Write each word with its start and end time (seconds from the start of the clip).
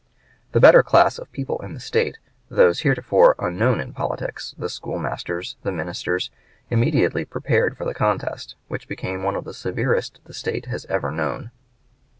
The 0.53 0.59
better 0.59 0.81
class 0.81 1.19
of 1.19 1.31
people 1.31 1.59
in 1.61 1.75
the 1.75 1.79
State, 1.79 2.17
those 2.49 2.79
heretofore 2.79 3.35
unknown 3.37 3.79
in 3.79 3.93
politics, 3.93 4.55
the 4.57 4.67
schoolmasters, 4.67 5.57
the 5.61 5.71
ministers, 5.71 6.31
immediately 6.71 7.23
prepared 7.23 7.77
for 7.77 7.85
the 7.85 7.93
contest, 7.93 8.55
which 8.67 8.87
became 8.87 9.21
one 9.21 9.35
of 9.35 9.43
the 9.45 9.53
severest 9.53 10.19
the 10.25 10.33
State 10.33 10.65
has 10.65 10.85
ever 10.87 11.11
known. 11.11 11.51